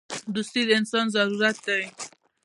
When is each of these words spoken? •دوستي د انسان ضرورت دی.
•دوستي 0.35 0.61
د 0.67 0.69
انسان 0.79 1.05
ضرورت 1.15 1.57
دی. 1.67 1.83